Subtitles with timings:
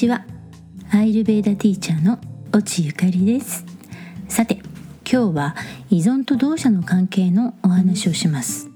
[0.00, 0.24] ちは。
[0.92, 2.18] アイルベーダティーチャーの
[2.56, 3.66] 越智ゆかりです。
[4.28, 4.54] さて
[5.04, 5.56] 今日は
[5.90, 8.70] 依存と同社の関係のお話をします。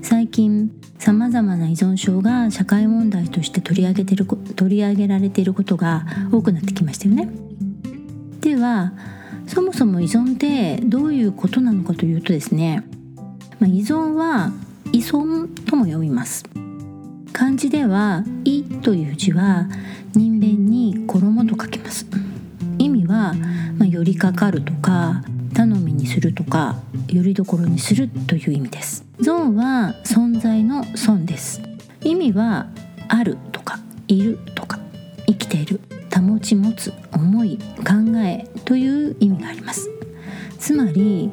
[0.00, 7.28] 最近さまざまな依存症が社会問題として取り上げてる取り上げられていることが多くなってきましたよね。
[8.40, 8.92] では
[9.48, 12.84] そもそも依存ってどういうことなのかというとですね、
[13.58, 14.52] まあ、依存は
[14.92, 16.44] 依存とも読みます。
[17.32, 19.68] 漢字では「い」という字は
[20.18, 22.04] 人弁に衣と書きます。
[22.78, 23.34] 意味は、
[23.78, 25.22] まあ、寄りかかるとか
[25.54, 29.04] 頼みにするとかよりどころにするという意味です。
[29.20, 31.62] ゾンは存在の損です。
[32.02, 32.66] 意味は
[33.06, 34.80] あるとかいるとか
[35.28, 35.80] 生きている
[36.12, 39.88] 保ち持つ思い考えという意味があります。
[40.58, 41.30] つまり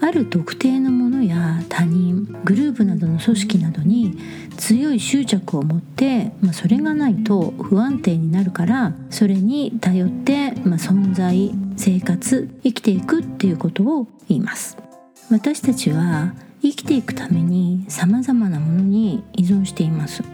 [0.00, 4.16] ある特定のものや他人グループなどの組織などに
[4.58, 14.76] 強い執着を持って、まあ、それがないと不安定になるからそれに頼って、まあ、存在生活生きていくっていうことを言います。
[15.30, 20.24] 私たちは生きていくために様々なものに依存しています。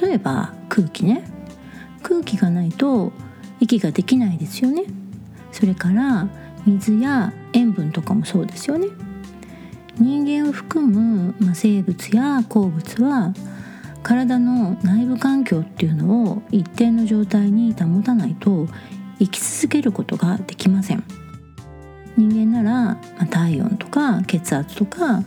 [0.00, 1.24] 例えば空気ね。
[2.02, 3.12] 空気がないと
[3.60, 4.84] 息ができないですよね。
[5.50, 6.28] それから
[6.64, 8.88] 水や塩分とかもそうですよね。
[9.98, 13.34] 人間を含む、まあ、生物や鉱物は
[14.02, 18.66] 体の内部環境っていうのを一定の状態に保たないと
[19.18, 21.04] 生き続けることができません。
[22.16, 25.22] 人間なら、まあ、体温とか血圧とか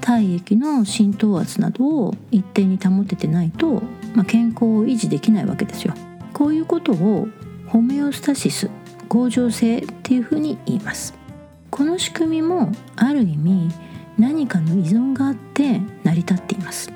[0.00, 3.82] 体液の浸透圧などを一定に保ててないと、
[4.14, 5.94] まあ、健康を維持できないわけですよ。
[6.32, 7.28] こういうことを
[7.66, 8.70] ホメオスタシス
[9.08, 11.14] 恒常性っていうふうに言います。
[11.70, 13.68] この仕組みもある意味
[14.18, 16.92] 何かの依存があって成り立っています。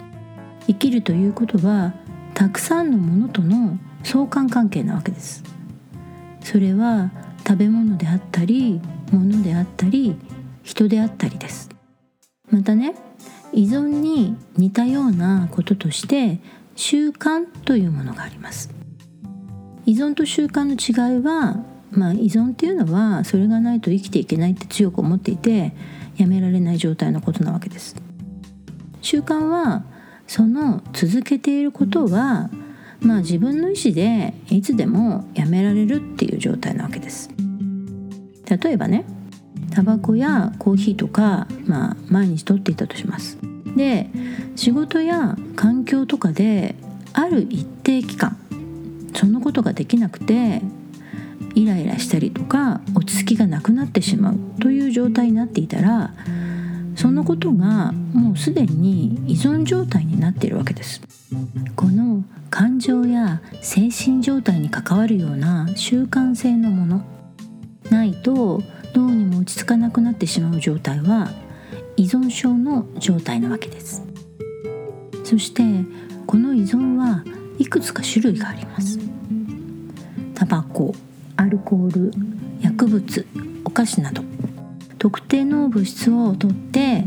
[0.67, 1.95] 生きるということは
[2.35, 5.43] たくさんのものとの相関関係なわけです。
[6.43, 7.11] それは
[7.47, 8.81] 食べ物であったり
[9.11, 10.17] 物であったり
[10.63, 11.71] 人であったりです。
[12.51, 12.95] またね
[13.53, 16.39] 依存に似たようなこととして
[16.77, 18.71] 習慣というものがあります。
[19.87, 25.73] 依存と習慣の違いはまあ依存っていうのはそれがないと生きていけないって強く思っていて
[26.17, 27.97] やめられない状態のことなわけです。
[29.01, 29.85] 習慣は
[30.27, 32.51] その続けていることは
[33.01, 37.31] まあ自分の意思でいつでもやめられるっていう状態なわけです。
[38.49, 39.05] 例えばね
[39.71, 43.39] タバコやコーヒーとか、まあ、毎日取っていたとします。
[43.77, 44.11] で
[44.57, 46.75] 仕事や環境とかで
[47.13, 48.37] ある一定期間
[49.15, 50.63] そのことができなくて
[51.55, 56.13] イライラしたりとか落ち着きがなくなってしまうという状態になっていたら
[56.95, 61.01] そのことがもうすでに依存状態になっているわけです。
[61.77, 67.05] この感情や精神状態に関わるような習慣性のもの
[67.91, 68.63] ないと
[68.95, 71.31] どうにも落ち着かなくなってしまう状態は
[71.97, 74.03] 依存症の状態なわけです。
[75.25, 75.63] そして
[76.27, 77.23] この依存は
[77.59, 78.99] いくつか種類があります。
[80.35, 80.95] タバコ
[81.39, 82.13] アルコール
[82.61, 83.27] 薬物
[83.65, 84.23] お菓子など。
[84.99, 87.05] 特定の物質をとって、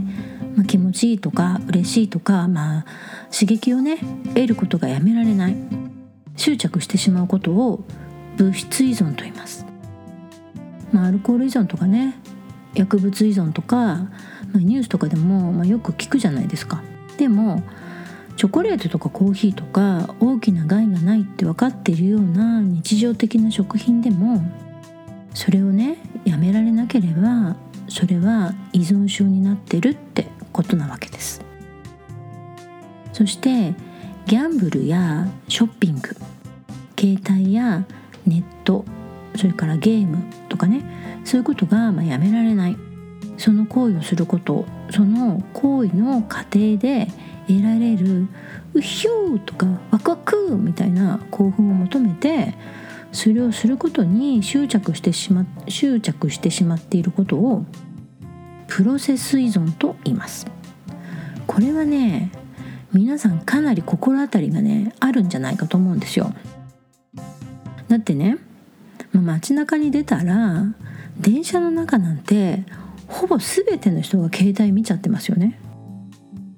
[0.55, 2.85] まあ、気持ちいいとか嬉しいとか、まあ、
[3.31, 3.97] 刺激をね
[4.33, 5.55] 得ることがやめられない。
[6.37, 7.83] 執着してしまうことを
[8.37, 9.65] 物質依存と言います、
[10.91, 12.15] まあ、アルコール依存とかね
[12.73, 14.09] 薬物依存とか、ま
[14.55, 16.81] あ、ニュースとかでも、まあ、よく聞くじゃないですか。
[17.17, 17.61] でも
[18.35, 24.41] チョコレートとかコーヒーとか大きな害がないって分かっているような日常的な食品でも
[25.33, 27.55] それをねやめられなければ
[27.87, 31.41] それは依存症になってるってことなわけです。
[33.13, 33.73] そして
[34.25, 36.15] ギャンブルやショッピング
[36.97, 37.85] 携帯や
[38.25, 38.85] ネット
[39.35, 40.17] それからゲーム
[40.49, 40.83] とかね
[41.25, 42.77] そういうことがまやめられない。
[43.37, 47.07] その行為をすることその行為の過程で
[47.57, 48.27] 得られる
[48.73, 52.55] うひゅーとかワクワクみたいな興奮を求めて
[53.11, 57.65] それをすることに執着してしま執着してしまっていることを
[58.67, 60.47] プロセス依存と言います。
[61.45, 62.31] これはね
[62.93, 66.33] 皆さんかなり心当たりがねあるんじゃないかと思うんですよ。
[67.89, 68.37] だってね、
[69.11, 70.65] まあ、街中に出たら
[71.19, 72.63] 電車の中なんて
[73.07, 75.59] ほぼ全ての人が携帯見ちゃってますよね。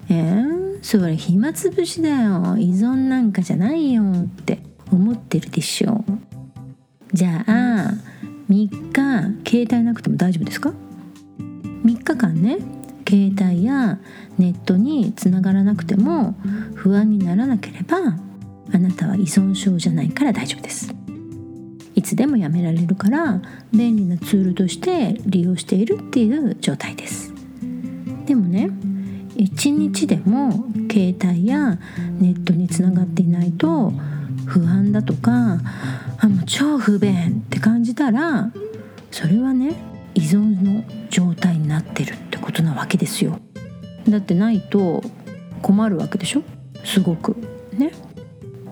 [0.09, 2.55] えー、それ暇つぶしだよ。
[2.57, 4.59] 依存なんかじゃないよって
[4.91, 6.03] 思ってるでしょ。
[7.13, 7.93] じゃあ
[8.49, 10.73] 3日携帯なくても大丈夫ですか
[11.85, 12.57] ？3日間ね。
[13.07, 13.99] 携帯や
[14.37, 16.35] ネットにつながらなくても
[16.75, 17.97] 不安にならなければ
[18.73, 20.93] あなたは依存症じゃないから大丈夫です。
[21.95, 23.41] いつでもやめられるから
[23.71, 27.33] 便利なツールとして利用しているっていう状態です。
[28.25, 28.69] でもね
[29.35, 31.79] 1日でも携帯や
[32.19, 33.93] ネットにつながっていないと
[34.45, 35.59] 不安だとか
[36.19, 38.51] あもう超不便って感じたら
[39.11, 39.75] それはね
[40.15, 43.39] 依存の状態になってるってことなわけですよ。
[44.07, 45.03] だってないと
[45.61, 46.43] 困るわけでしょ？
[46.83, 47.35] すごく。
[47.77, 47.91] ね？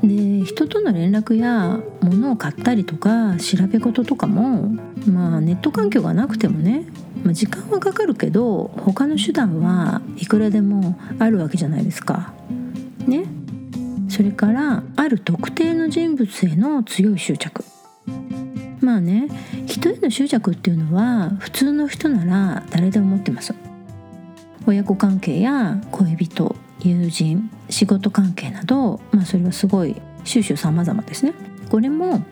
[0.04, 4.70] で人との連絡や物を買ったりとか調べ事とかも
[5.08, 6.86] まあネット環境がなくてもね、
[7.24, 12.34] まあ、時間はかかるけど他の手段はいくらでもあるわけじゃないですか。
[13.06, 13.26] ね。
[14.10, 17.64] それからある特定の人物への強い執着。
[18.82, 19.30] まあね
[19.68, 23.54] 人への執着っていうのは普通の人なら誰でも持ってます。
[24.66, 31.34] 親子関係や恋人友人仕事関係など、まあ、それはすごい収集様々ですね。
[31.70, 32.24] これも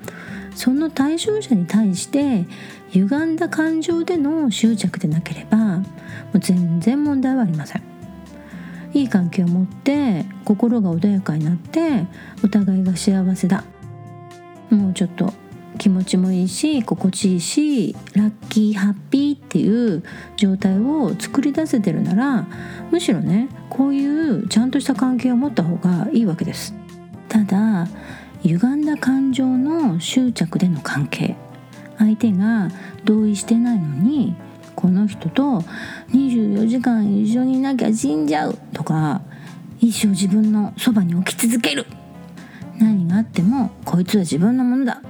[0.56, 2.46] その対象者に対して
[2.90, 5.86] 歪んだ感情での執着でなければも
[6.34, 7.84] う全然問題はありません。
[8.94, 12.08] いい関係を持って心が穏やかになって
[12.44, 13.64] お互いが幸せだ
[14.70, 15.34] もうちょっと
[15.78, 20.04] 気持ちもいいし心地いいしラッキーハッピーっていう
[20.36, 22.48] 状態を作り出せてるなら
[22.92, 26.74] むしろねこういうちゃんとした関係を持った方がいいわけです。
[27.28, 27.88] ただ
[28.42, 31.36] 歪んだ感情の執着での関係。
[31.98, 32.70] 相手が
[33.04, 34.34] 同意してないのに
[34.76, 35.66] この人と
[36.14, 39.22] 24時間一緒にいなきゃ死んじゃうとか
[39.80, 41.86] 一生自分のそばに置き続ける。
[42.80, 45.02] 何があってもこいつは自分のものだ。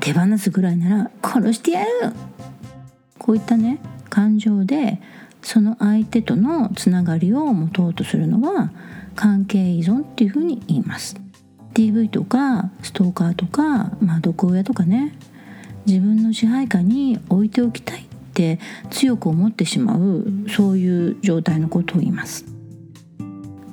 [0.00, 2.12] 手放すぐらいなら殺してやる。
[3.18, 3.78] こういったね
[4.10, 5.00] 感情で
[5.44, 8.72] その相手とのつながりを持とうとするのは
[9.14, 11.16] 関係依存っていうふうに言います。
[11.74, 15.16] DV とかストーカーとか、まあ、毒親とかね。
[15.86, 18.58] 自分の支配下に置いておきたいって
[18.90, 22.46] 強く思ってしまうそういう状態のことを言います。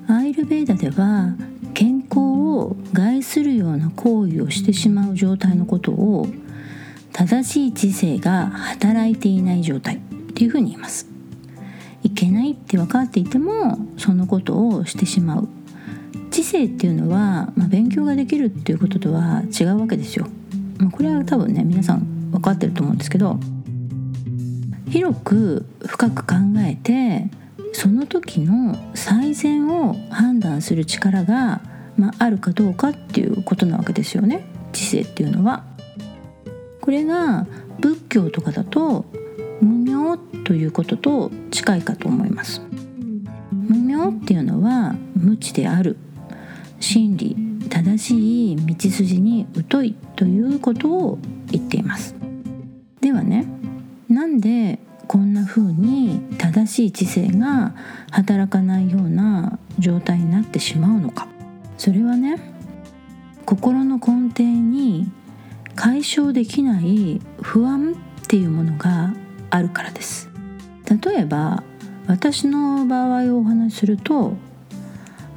[0.07, 1.35] アイルベーダでは
[1.73, 6.27] 健康を害するような行為をしてしまう状態のことを
[7.13, 9.99] 正しい知性が働いていない状態っ
[10.33, 11.10] ていうふうに言います。
[12.21, 15.49] けないって分かっていてもそのことをしてしまう。
[16.29, 20.27] 知性っていうのは、まあ、勉強ができるっていうこととは違うわけですよ、
[20.77, 23.37] まあ、これは多分ね皆さん分かってると思うんですけど
[24.89, 27.29] 広く深く考えて
[27.73, 31.59] その時の最善を判断する力が、
[31.97, 34.45] まあ、あるかどうかっていうことなわけですよね。
[34.71, 35.65] 知性っていうのは。
[36.79, 37.45] これが
[37.79, 39.05] 仏教とかだと
[39.61, 42.61] 無明ということと近いかと思います。
[43.51, 45.97] 無明っていうのは無知である。
[46.79, 47.37] 真理
[47.69, 51.19] 正しい道筋に疎いということを
[51.51, 52.15] 言っています。
[52.99, 53.45] ではね
[54.09, 57.75] なんでこんな風に正しい知性が
[58.11, 61.27] 働かないような状態になってしまうのか。
[61.77, 62.39] それはね
[63.45, 65.11] 心の根底に
[65.75, 69.13] 解消できない不安っていうものが
[69.51, 70.29] あるからです。
[70.89, 71.63] 例えば
[72.07, 74.33] 私の場合をお話しすると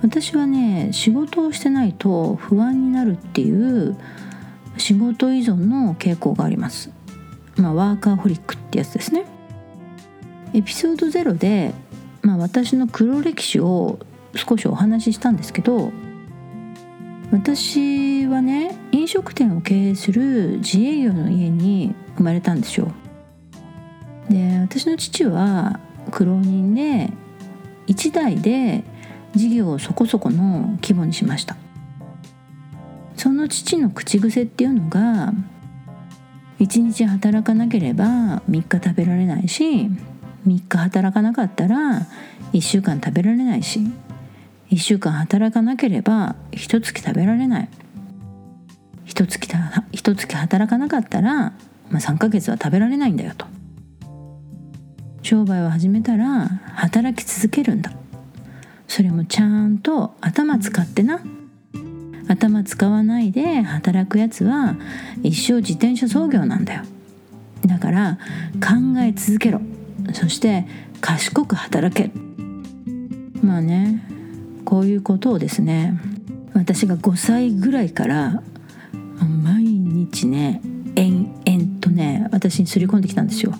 [0.02, 3.96] 私はね仕事をしてないと不安になるっていう
[4.76, 6.90] 仕事依存の傾向があります。
[7.56, 9.26] まあワーカーホリックってやつですね。
[10.52, 11.74] エピソード0で、
[12.22, 13.98] まあ、私の黒歴史を
[14.34, 15.92] 少しお話ししたんですけど
[17.32, 22.92] 私はね飲食店を経営する自営業の家に生まれたんですよ。
[24.28, 27.10] で私の父は苦労人で
[27.86, 28.84] 一代で
[29.34, 31.56] 事業をそこそこの規模にしました。
[33.16, 35.32] その父の口癖っていうのが
[36.58, 39.88] 1日働かなければ3日食べられないし
[40.46, 42.06] 3日働かなかったら
[42.52, 43.80] 1週間食べられないし
[44.70, 47.68] 1週間働かなければ1月食べられない。
[49.06, 49.38] 1月
[49.92, 51.52] 一月働かなかったら、ま
[51.92, 53.46] あ、3ヶ月は食べられないんだよと。
[55.24, 57.92] 商売を始めたら働き続けるんだ。
[58.86, 61.22] それもちゃんと頭使ってな。
[62.28, 64.76] 頭使わないで働くやつは
[65.22, 66.82] 一生自転車操業なんだよ。
[67.64, 68.18] だから
[68.56, 69.62] 考え続けろ。
[70.12, 70.66] そして
[71.00, 72.10] 賢く働け。
[73.42, 74.06] まあね
[74.66, 75.98] こういうことをですね
[76.52, 78.42] 私が5歳ぐらいから
[79.42, 80.60] 毎日ね
[80.96, 83.54] 延々とね私にすり込んできたんですよ。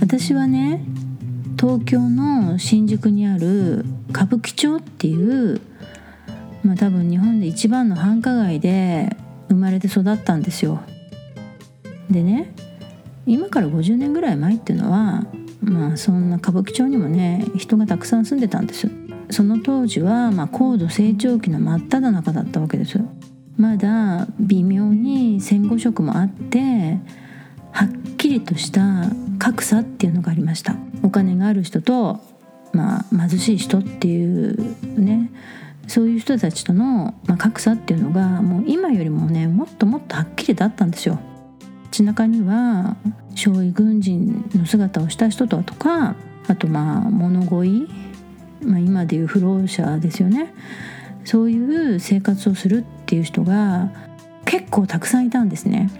[0.00, 0.82] 私はね
[1.58, 5.60] 東京の新宿にある歌舞伎町っていう
[6.64, 9.14] まあ多分日本で一番の繁華街で
[9.48, 10.80] 生まれて育ったんですよ。
[12.10, 12.54] でね
[13.26, 15.26] 今から50年ぐらい前っていうのは
[15.60, 18.90] まあそんな歌舞伎町にもね人がたくさん住んでたんです。
[19.30, 22.98] その当時はまあ高度成長期の真っ只中だったわけです。
[23.58, 26.98] まだ微妙に戦後色もあって
[27.72, 29.04] はっきりとした
[29.40, 32.20] 格差っていうのがありましたお金がある人と、
[32.72, 35.30] まあ、貧しい人っていうね
[35.88, 41.18] そういう人たちとの、まあ、格差っていうのがもう今よりもねもっともっとはっきりだったんですよ。
[41.86, 42.96] 街中には
[43.34, 46.14] 少尉軍人の姿をした人ととか
[46.46, 47.88] あとまあ物乞い、
[48.62, 50.54] まあ、今でいう不老者ですよね
[51.24, 53.90] そういう生活をするっていう人が
[54.44, 55.90] 結構たくさんいたんですね。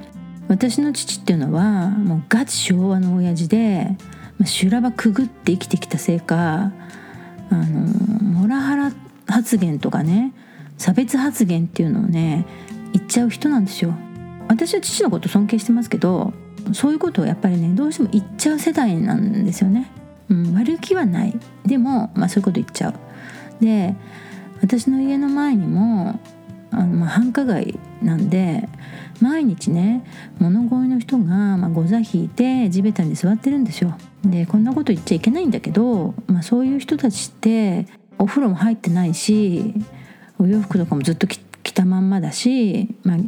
[0.50, 3.96] 私の父っていうのはもうガチ昭和の親父で、
[4.36, 6.72] まあ、修羅場くぐって生きてきたせいか
[7.50, 8.92] あのモラハラ
[9.28, 10.34] 発言とかね
[10.76, 12.46] 差別発言っていうのをね
[12.92, 13.94] 言っちゃう人なんですよ。
[14.48, 16.32] 私は父のこと尊敬してますけど
[16.72, 19.88] そういうことをやっぱりねどうしても言っちゃう世代なんですよね。
[20.30, 22.94] うん、悪気はないでも、まあ、そういうこと言っちゃう。
[23.64, 23.94] で
[24.60, 26.18] 私の家の前にも
[26.72, 28.68] あの、まあ、繁華街なんで
[29.20, 30.04] 毎日ね
[30.38, 33.96] 物乞いの人が、まあ、ご座引いて地べたに座ってるんですよ。
[34.24, 37.86] でこんなこと言っちゃいけないんだけど、まあ、そういう人たちって
[38.18, 39.74] お風呂も入ってないし
[40.38, 41.38] お洋服とかもずっと着
[41.72, 43.18] たまんまだし、まあ、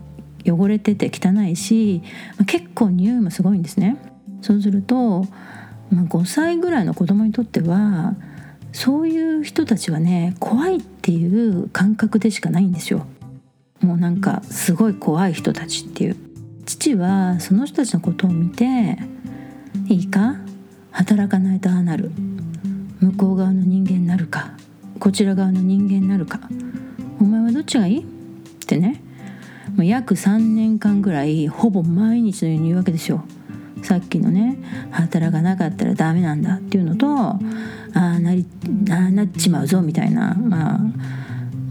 [0.44, 2.02] 汚れてて汚いし、
[2.36, 3.96] まあ、結構匂いもすごいんですね。
[4.40, 5.24] そうすると、
[5.90, 8.14] まあ、5歳ぐらいの子供にとっては
[8.72, 13.06] そういう人たちはね怖いっていう感覚でしかないんですよ。
[13.82, 16.16] もうなんかすごい怖い人たちっていう。
[16.64, 18.98] 父はその人たちのことを見て
[19.88, 20.36] いいか？
[20.92, 22.12] 働かないとああなる。
[23.00, 24.52] 向こう側の人間になるか？
[25.00, 26.40] こちら側の人間になるか？
[27.20, 27.98] お前はどっちがいい？
[28.00, 28.04] っ
[28.66, 29.02] てね。
[29.78, 33.24] 約3年間ぐらいほぼ毎日のように言うわけですよ。
[33.82, 34.58] さっきのね
[34.92, 36.56] 働かなかったらダメなんだ。
[36.56, 37.38] っていうのとあ
[37.94, 38.46] あなり
[38.84, 40.76] なっちまうぞみたいな、ま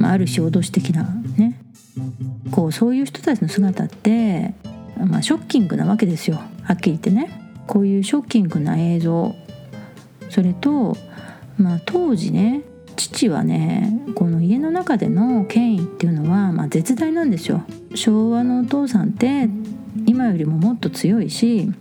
[0.02, 1.21] あ、あ、る種脅し的な
[2.52, 4.54] こうそういう人たちの姿って、
[4.98, 7.38] まあ、ショッキングなわけですよはっきり言ってね。
[7.68, 9.34] こういうショッキングな映像
[10.30, 10.98] それと、
[11.58, 12.64] まあ、当時ね
[12.96, 17.64] 父はねこの家の中での権威っていうのは、まあ、絶大なんですよ。
[17.96, 19.50] 昭和のお父さんって
[20.06, 21.72] 今よりももっと強いし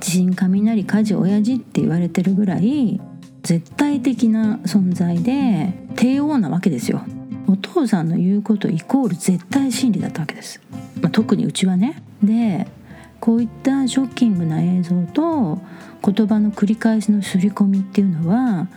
[0.00, 3.00] 地震雷火事親父って言われてるぐらい
[3.42, 7.02] 絶対的な存在で帝王なわけですよ。
[7.48, 10.60] お父さんの言うことイコール絶対真理だったわけです。
[11.00, 12.02] まあ、特にうちはね。
[12.22, 12.66] で
[13.20, 15.58] こういったショッキングな映像と
[16.04, 18.68] 言葉の繰り返しの刷り込みっていうのは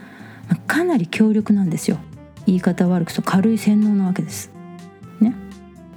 [0.66, 1.98] かなり強力なんですよ
[2.46, 4.50] 言い方悪くと軽い洗脳なわけです
[5.20, 5.34] ね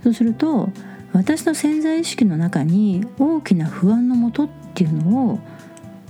[0.03, 0.70] そうすると
[1.13, 5.39] 私の潜在意識の中に大きな不安のもとっていうのを、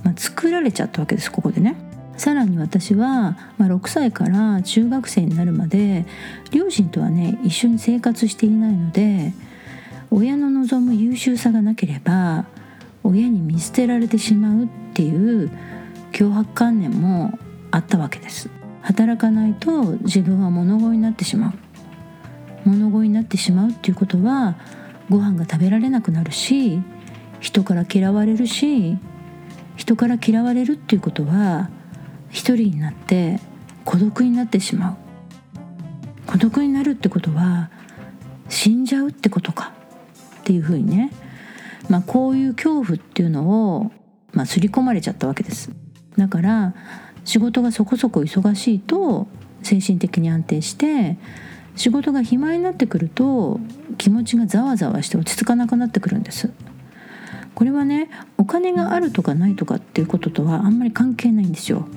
[0.02, 1.76] まあ、作られちゃったわけですここでね
[2.16, 6.06] さらに私は、まあ、6歳から中学生になるまで
[6.50, 9.32] 両親とはね一緒に生活していないので
[10.10, 12.46] 親の望む優秀さがなければ
[13.02, 15.50] 親に見捨てられてしまうっていう
[16.12, 17.38] 脅迫観念も
[17.70, 18.48] あったわけです。
[18.80, 22.68] 働かないと自分は物乞いになってしまう。
[22.68, 24.56] 物乞いになってしまうっていうことは
[25.10, 26.80] ご飯が食べられなくなるし
[27.40, 28.96] 人から嫌われるし
[29.76, 31.70] 人から嫌われるっていうことは
[32.30, 33.40] 一人になって
[33.84, 34.96] 孤独になってしまう。
[36.26, 37.70] 孤独になるってことは
[38.48, 39.72] 死んじゃうってことか
[40.40, 41.12] っていうふうにね、
[41.88, 43.92] まあ、こういう恐怖っていうのを、
[44.32, 45.70] まあ、刷り込まれちゃったわけです。
[46.16, 46.74] だから
[47.24, 49.28] 仕事がそこそこ忙しいと
[49.62, 51.16] 精神的に安定して
[51.74, 53.60] 仕事が暇になってくると
[53.98, 56.50] 気持ちがざわざわして落ち着かなくなってくるんです。
[57.54, 61.88] これはねお金があるとかないとかっていうこととはあんまり関係ないんですよ。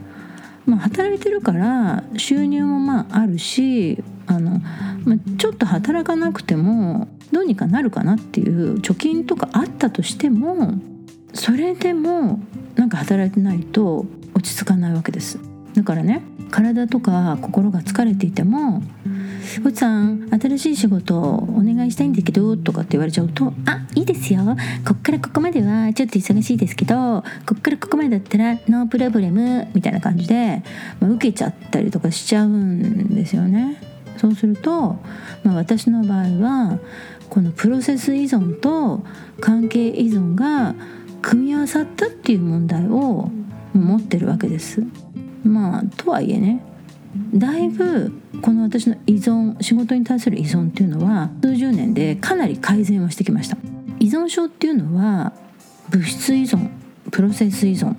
[0.70, 4.60] まあ、働いてるから収入もまああるしあの、
[5.04, 10.76] まあ、ちょっと働かなくてもどうにかなるかなっていう貯金とかあったとしても
[11.34, 12.40] それでも
[12.76, 15.40] なんか働いてないと落ち着かないわけです。
[15.74, 16.22] だからね
[16.52, 18.84] 体とか心が疲れていても
[19.66, 24.44] 「おじさん新しい仕事お願いしたいんだけど」とかって言われちゃうと「あいいですよ
[24.86, 30.64] こっからここまではちょっと忙しいですけどこっからここまでだったらノープロブレム」みたいな感じで、
[31.00, 33.78] まあ、受けちゃったりとかしちゃうんですよね。
[34.18, 35.00] そうすると、
[35.44, 36.80] まあ、私の場合は
[37.30, 39.02] このプロセス依存と
[39.40, 40.76] 関係依存が
[41.22, 43.30] 組み合わさったっていう問題を
[43.74, 44.84] 持ってるわけです。
[45.44, 46.62] まあとはいえね
[47.34, 48.12] だいぶ
[48.42, 53.58] この私の依存仕事に対する依存っていうのは数十年でかなり改善をしてきました。
[54.00, 55.34] 依存症っていうのは
[55.90, 56.70] 物質依存
[57.12, 57.96] プロセス依存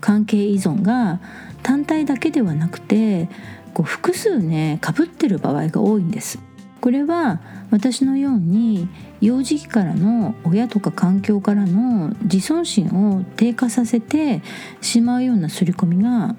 [0.00, 1.20] 関係依存が
[1.62, 3.28] 単体だけではなくて
[3.74, 6.38] こう複数ねかぶってる場合が多いんです。
[6.80, 7.40] これは
[7.70, 8.88] 私のように
[9.22, 14.42] 幼児期からの親とか環境からの自尊心を低下させて
[14.82, 16.36] しまうような刷り込みが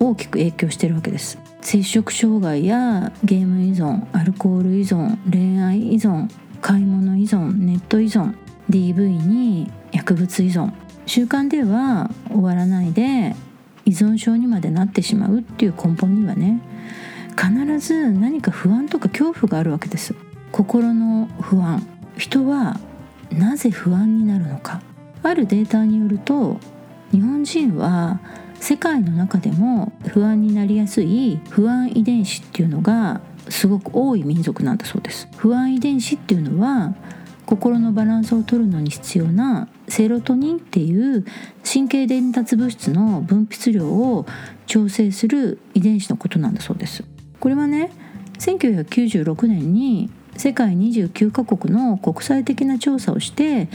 [0.00, 1.45] 大きく影響してるわけです。
[1.66, 6.28] 摂食障害やゲーム依存アルコール依存恋愛依存
[6.60, 8.34] 買い物依存ネット依存
[8.70, 10.72] DV に薬物依存
[11.06, 13.34] 習慣では終わらないで
[13.84, 16.60] 依存症にまでなってしまうっていう根本にはね
[17.30, 20.14] 必ず何か不安とか恐怖があるわけです。
[20.52, 21.84] 心の不安。
[22.16, 22.78] 人は
[23.32, 24.80] なぜ不安になるのか。
[25.24, 26.58] あるデータによると
[27.10, 28.20] 日本人は
[28.60, 35.28] 世界の中でも不安になりやすい不安遺伝子っていうのがすごく多い民族なんだそうです。
[35.36, 36.94] 不安遺伝子っていうのは
[37.46, 41.24] 心のバランスを取るのに必要なセロトニンっていう
[41.64, 44.26] 神経伝達物質の分泌量を
[44.66, 47.04] 調整する遺伝子のことなんだそうです。
[47.38, 47.92] これはね
[48.38, 53.68] 1996年に世界29カ国の国際的な調査をして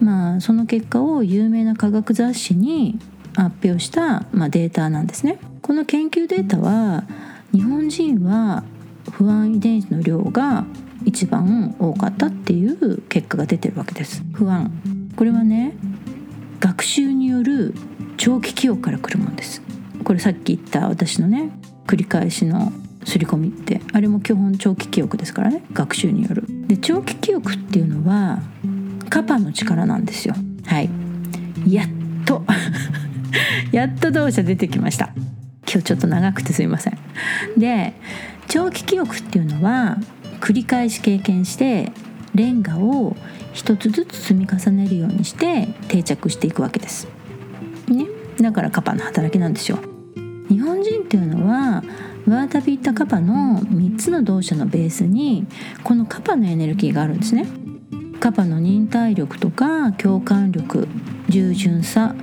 [0.00, 2.98] まあその結果を有名な科学雑誌に
[3.34, 5.38] 発表した、まあ、データなんですね。
[5.62, 7.04] この研究データは
[7.52, 8.64] 日本人は
[9.10, 10.64] 不安遺伝子の量が
[11.04, 14.22] 一番多かったっていう結果が出てるわけです。
[14.32, 14.70] 不安。
[15.16, 15.74] これはね
[16.60, 17.74] 学習による
[18.16, 19.62] 長期記憶からくるもんです。
[20.04, 21.50] これさっき言った私のね
[21.86, 22.72] 繰り返しの
[23.04, 25.64] 刷り込みってあれも基本長期記憶ですからね。
[25.72, 26.44] 学習による。
[26.68, 28.40] で長期記憶っていうのは
[29.10, 30.34] カパの力なんですよ。
[30.64, 30.90] はい。
[31.66, 31.86] やっ
[32.24, 32.44] と。
[33.72, 35.10] やっと動作出てきました
[35.66, 36.98] 今日ちょっと長くてすいません
[37.56, 37.94] で
[38.48, 39.98] 長期記憶っていうのは
[40.40, 41.92] 繰り返し経験して
[42.34, 43.16] レンガを
[43.52, 47.06] 一つずつ積み重ねるようにして定着していくわけです。
[47.88, 48.06] ね、
[48.40, 49.78] だからカパの働きなんですよ。
[50.48, 51.84] 日本人っていうのは
[52.26, 55.46] ワータピッタカパの3つの動作のベースに
[55.82, 57.46] このカパのエネルギーがあるんですね。
[58.20, 60.88] カパの忍耐力とか共感力
[61.28, 62.14] 従順さ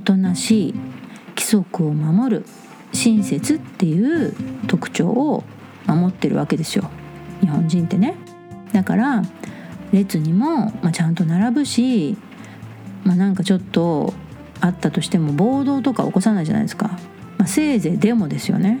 [0.00, 0.74] おとなしい
[1.36, 2.46] 規則を守る
[2.94, 4.34] 親切っていう
[4.66, 5.44] 特徴を
[5.86, 6.90] 守ってるわけですよ。
[7.42, 8.16] 日本人ってね。
[8.72, 9.22] だから
[9.92, 12.16] 列にも、まあ、ちゃんと並ぶし、
[13.04, 14.14] まあ、なんかちょっと
[14.62, 16.98] あったとしても暴動とか起こさないじゃないですか、
[17.36, 18.80] まあ、せいぜいデモですよね。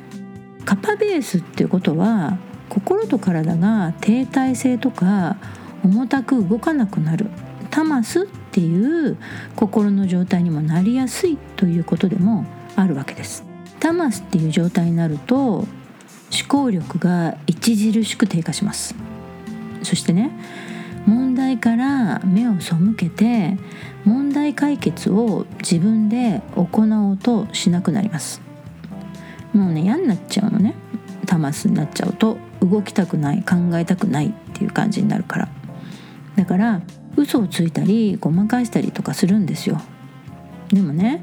[0.64, 2.38] カパベースっていうことは
[2.70, 5.36] 心と体が停滞性とか
[5.84, 7.26] 重たく動かなくなる。
[7.70, 9.16] タマスっていう
[9.56, 12.44] 心の状態にもなりやすいということでも
[12.76, 13.44] あるわけです。
[13.78, 15.66] タマスっていう状態になると思
[16.48, 18.94] 考力が著しく低下します。
[19.82, 20.30] そしてね
[21.06, 23.56] 問題から目を背けて
[24.04, 28.40] 問題解決を自分で行おうとしなくなります。
[29.52, 30.74] もうね嫌になっちゃうのね。
[31.26, 35.48] タマスになっちゃうと動きたくない考えたくないっていう感じになるから。
[36.36, 36.80] だから
[37.16, 39.80] 嘘をついたりごまかしたりとかするんですよ。
[40.68, 41.22] でもね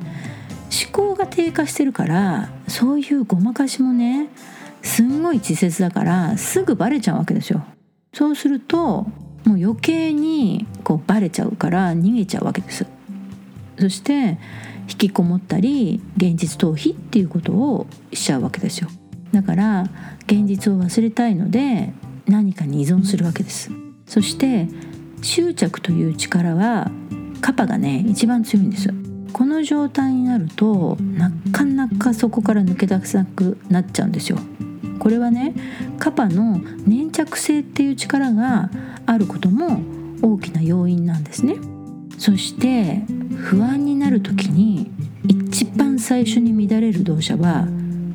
[0.83, 4.29] 思考が低下してるからそういうごまかしもね
[4.81, 7.63] すんごい稚拙だからすぐバレちゃうわけですよ。
[8.13, 9.07] そうすると
[9.45, 12.85] もう余計にこうバレちゃうから逃げちゃうわけです。
[13.79, 14.37] そして
[14.89, 18.89] 引きこもったり現実逃避っていうことをしちゃうわけですよ。
[19.31, 19.89] だから
[20.25, 21.93] 現実を忘れたいので
[22.27, 23.71] 何かに依存するわけです。
[24.05, 24.67] そして
[25.21, 26.89] 執着という力は
[27.41, 28.89] カパがね一番強いんです
[29.33, 34.39] この状態になるとなかなかそこから抜け出せなくなっちゃうんですよ。
[34.99, 35.53] これはね
[35.99, 38.71] カパの粘着性っていう力が
[39.05, 39.79] あることも
[40.21, 41.55] 大きな要因なんですね。
[42.17, 43.03] そして
[43.37, 44.89] 不安になる時に
[45.27, 47.67] 一番最初に乱れる動作は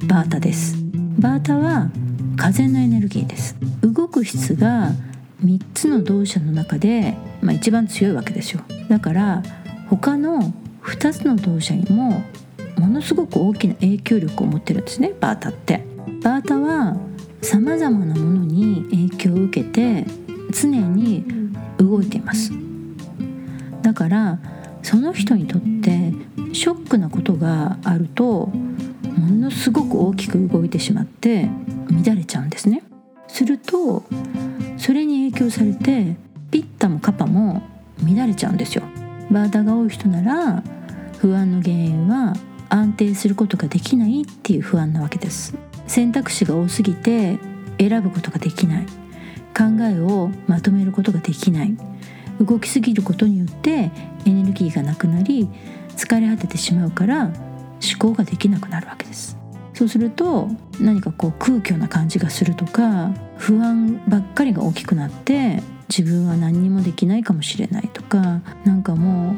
[0.09, 0.77] バータです。
[1.19, 1.89] バータは
[2.37, 3.57] 風のエネルギーです。
[3.83, 4.91] 動く質が
[5.45, 8.63] 3つの動作の中で、まあ、一番強いわけですよ。
[8.89, 9.43] だから
[9.89, 10.53] 他の
[10.83, 12.25] 2つの動作にも
[12.79, 15.13] ものすごく大きな影響力を持ってるんですね。
[15.21, 15.85] バータって。
[16.23, 16.97] バータは
[17.43, 20.07] さまざまなものに影響を受けて
[20.53, 21.25] 常に
[21.79, 22.53] 動いています。
[23.83, 24.39] だから
[24.83, 26.13] その人にとって
[26.53, 31.49] ショックなことがあるとものすごく大きく動いてしまって
[31.91, 32.83] 乱れちゃうんですね。
[33.33, 34.05] すると
[34.77, 36.17] それに影響されて
[36.51, 37.63] ピッタもカパも
[38.05, 38.85] 乱れちゃうんですよ。
[39.31, 40.63] バータが多い人なら
[41.19, 42.35] 不安の原因は
[42.69, 45.55] 安定することができないっていう不安なわけです。
[45.87, 47.39] 選択肢が多すぎて
[47.79, 48.87] 選ぶことができない。
[49.57, 51.75] 考えをまとめることができない。
[52.39, 53.91] 動きすぎることによって
[54.27, 55.49] エネルギーがなくなり
[55.97, 57.33] 疲れ果ててしまうから思
[57.99, 59.42] 考ができなくなるわけです。
[59.75, 60.49] そうすると
[60.81, 69.37] 何かこう空虚な感じがするとか不安ばっかりが大きくなって自分は何にもできないかもしれないとかなんかも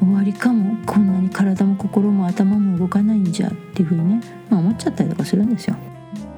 [0.00, 5.76] う終わりかもこんなに体も心も頭も動かないんじゃっていうふうにね、まあ、思っちゃったりとかするんですよ。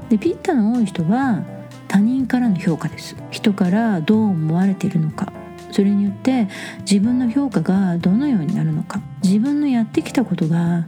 [0.09, 1.43] でピッタの多い人は
[1.89, 3.17] 他人からの評価です。
[3.31, 5.33] 人からどう思われているのか。
[5.71, 6.49] それによって
[6.81, 9.01] 自分の評価がどのようになるのか。
[9.23, 10.87] 自分のやってきたことが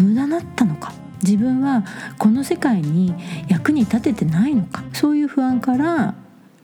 [0.00, 0.92] 無駄だったのか。
[1.22, 1.84] 自分は
[2.18, 3.14] この世界に
[3.48, 4.82] 役に立ててないのか。
[4.92, 6.14] そういう不安から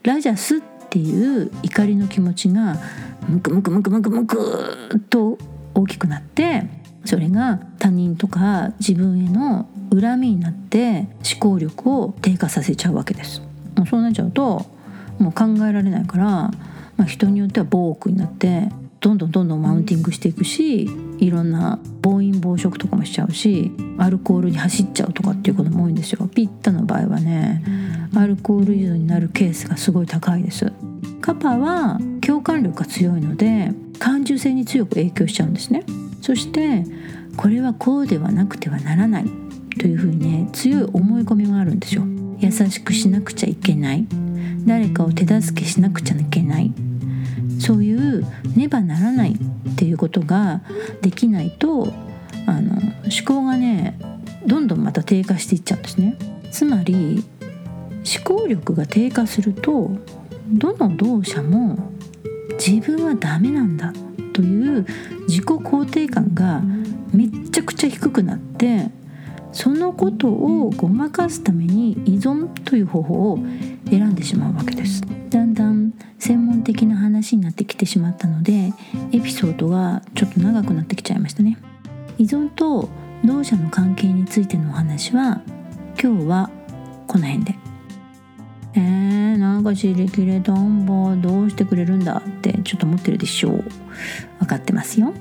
[0.03, 2.77] ラジャスっていう怒りの気持ちが
[3.27, 5.37] ムクムクムクムクムクと
[5.75, 6.67] 大きくなって
[7.05, 13.41] それが他人とか自分への恨みになって思考力を低下させちゃうわけです。
[13.75, 14.65] もうそうなっちゃうと
[15.19, 16.51] もう考えられないから、ま
[16.99, 18.69] あ、人によっては暴力になって
[18.99, 26.27] どんどんどんどんマウンティングしていくしいろんな暴飲暴食とかもしちゃうしアルコールに走っちゃうとかっていうことも多いんですよ。
[26.27, 27.63] ピッタの場合はね
[28.15, 30.71] アルコール依存になるケースがすごい高いです。
[31.21, 35.83] カパは共感力が強いので感受性に強く影響しちゃうんですね。
[36.21, 36.85] そして
[37.37, 39.25] これはこうではなくてはならない
[39.79, 42.03] というふうにね強い思い込みがあるんですよ。
[42.39, 44.05] 優しくしなくちゃいけない。
[44.65, 46.71] 誰かを手助けしなくちゃいけない
[47.59, 50.61] そういうねばならないっていうことが
[51.01, 51.93] できないと
[52.45, 53.99] あの思考がね
[54.45, 56.17] どんどんまた低下していっちゃうんですね。
[56.51, 57.23] つまり
[57.99, 59.91] 思考力が低下すると
[60.47, 61.91] どの動作も
[62.57, 63.93] 自分はダメなんだ
[64.33, 64.85] という
[65.27, 66.61] 自己肯定感が
[67.13, 68.89] めっちゃくちゃ低くなって
[69.51, 73.39] そのことをごまかすために依存という方法を
[73.89, 75.01] 選んでしまうわけです。
[75.29, 78.73] だんだん専門的な話になってきてしまったので
[79.11, 81.57] エピソードがちょっと長くなってきちゃいましたね。
[82.17, 82.89] 依存と
[83.23, 85.41] 同社の関係についてのお話は
[86.01, 86.49] 今日は
[87.07, 87.55] この辺で。
[88.75, 93.63] えー、なんか尻切れトンボどうしてくれるんだってちょっと思ってるでしょう。
[94.39, 95.13] 分かってますよ。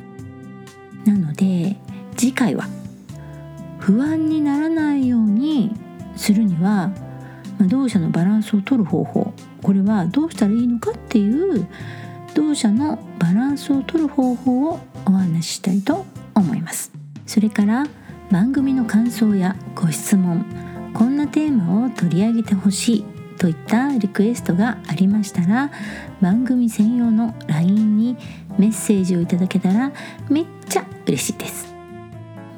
[1.05, 1.77] なので
[2.17, 2.69] 次回は
[3.79, 5.73] 不安にならないように
[6.15, 6.91] するには、
[7.59, 9.33] まあ、動作のバランスを取る方法。
[9.63, 11.67] これはどうしたらいいのかっていう
[12.35, 16.93] 動作のバランスを取る方法をお話ししたいと思います。
[17.27, 17.87] それから
[18.31, 20.45] 番組の感想やご質問
[20.95, 23.05] こんなテーマを取り上げてほしい
[23.39, 25.71] といったリクエストがありましたら
[26.21, 28.17] 番組専用の LINE に
[28.59, 29.93] メッセージをいただけたら
[30.29, 31.68] めっちゃ嬉しいです。